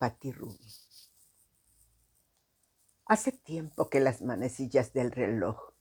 [0.00, 0.66] Patti Rubio.
[3.04, 5.74] Hace tiempo que las manecillas del reloj,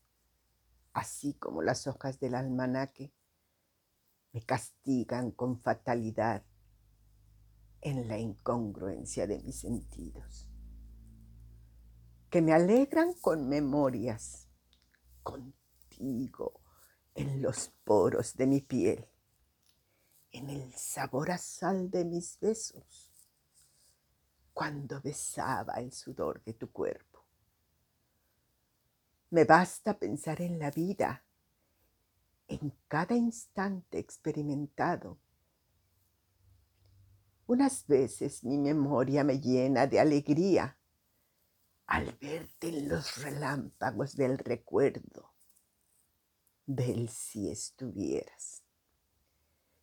[0.92, 3.13] así como las hojas del almanaque,
[4.34, 6.44] me castigan con fatalidad
[7.79, 10.49] en la incongruencia de mis sentidos,
[12.29, 14.49] que me alegran con memorias,
[15.24, 16.59] contigo
[17.16, 19.08] en los poros de mi piel,
[20.34, 23.09] en el sabor a sal de mis besos
[24.59, 27.23] cuando besaba el sudor de tu cuerpo.
[29.30, 31.23] Me basta pensar en la vida,
[32.45, 35.18] en cada instante experimentado.
[37.48, 40.77] Unas veces mi memoria me llena de alegría
[41.85, 45.32] al verte en los relámpagos del recuerdo
[46.66, 48.66] del si estuvieras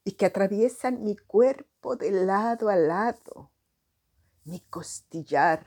[0.05, 3.55] y que atraviesan mi cuerpo de lado a lado
[4.46, 5.66] mi costillar,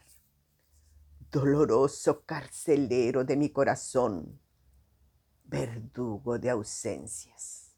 [1.29, 4.40] doloroso carcelero de mi corazón,
[5.43, 7.76] verdugo de ausencias.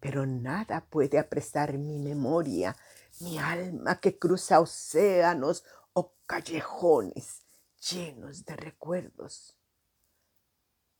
[0.00, 2.74] Pero nada puede apresar mi memoria,
[3.20, 7.42] mi alma que cruza océanos o callejones
[7.90, 9.56] llenos de recuerdos.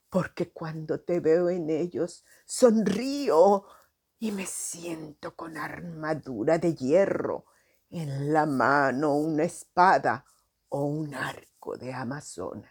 [0.09, 3.65] Porque cuando te veo en ellos, sonrío
[4.21, 7.47] y me siento con armadura de hierro
[7.91, 10.25] en la mano una espada
[10.69, 12.71] o un arco de Amazona.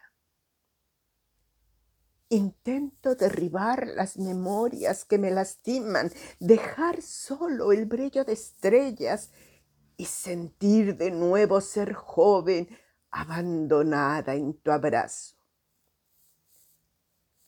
[2.29, 9.31] Intento derribar las memorias que me lastiman, dejar solo el brillo de estrellas
[9.97, 12.69] y sentir de nuevo ser joven,
[13.09, 15.35] abandonada en tu abrazo.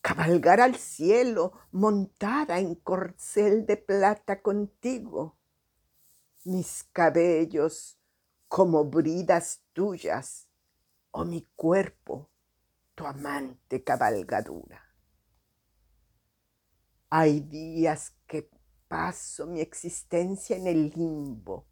[0.01, 5.37] Cabalgar al cielo montada en corcel de plata contigo
[6.43, 7.97] mis cabellos
[8.47, 10.47] como bridas tuyas
[11.11, 12.29] o mi cuerpo
[12.95, 14.81] tu amante cabalgadura.
[17.09, 18.49] Hay días que
[18.87, 21.67] paso mi existencia en el limbo,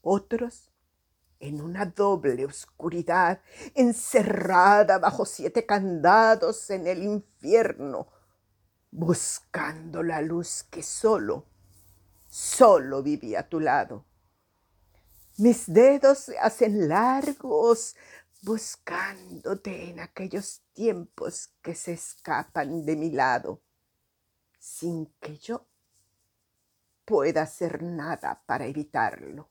[0.00, 0.70] otros
[1.38, 3.40] en una doble oscuridad,
[3.74, 8.08] encerrada bajo siete candados en el infierno,
[8.90, 11.46] buscando la luz que solo
[12.36, 14.04] solo viví a tu lado.
[15.38, 17.96] Mis dedos se hacen largos
[18.42, 23.62] buscándote en aquellos tiempos que se escapan de mi lado,
[24.58, 25.66] sin que yo
[27.06, 29.48] pueda hacer nada para evitarlo.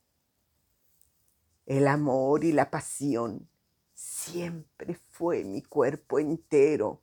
[1.65, 3.49] El amor y la pasión
[3.95, 7.01] siempre fue mi cuerpo entero.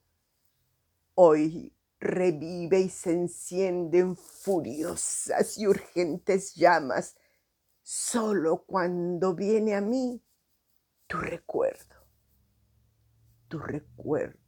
[1.16, 7.16] Hoy revive y se encienden furiosas y urgentes llamas
[7.82, 10.22] solo cuando viene a mí
[11.06, 11.94] tu recuerdo,
[13.48, 14.38] tu recuerdo,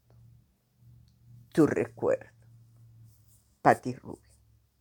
[1.53, 2.33] tu recuerdo.
[3.63, 3.95] Patti